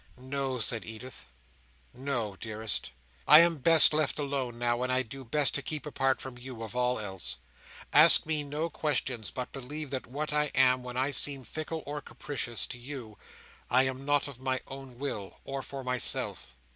"No," 0.17 0.57
said 0.57 0.83
Edith, 0.83 1.27
"no, 1.93 2.35
dearest. 2.35 2.89
I 3.27 3.41
am 3.41 3.59
best 3.59 3.93
left 3.93 4.17
alone 4.17 4.57
now, 4.57 4.81
and 4.81 4.91
I 4.91 5.03
do 5.03 5.23
best 5.23 5.53
to 5.53 5.61
keep 5.61 5.85
apart 5.85 6.19
from 6.19 6.39
you, 6.39 6.63
of 6.63 6.75
all 6.75 6.97
else. 6.97 7.37
Ask 7.93 8.25
me 8.25 8.41
no 8.43 8.67
questions, 8.67 9.29
but 9.29 9.51
believe 9.51 9.91
that 9.91 10.07
what 10.07 10.33
I 10.33 10.45
am 10.55 10.81
when 10.81 10.97
I 10.97 11.11
seem 11.11 11.43
fickle 11.43 11.83
or 11.85 12.01
capricious 12.01 12.65
to 12.69 12.79
you, 12.79 13.19
I 13.69 13.83
am 13.83 14.03
not 14.03 14.27
of 14.27 14.39
my 14.39 14.59
own 14.67 14.97
will, 14.97 15.37
or 15.43 15.61
for 15.61 15.83
myself. 15.83 16.55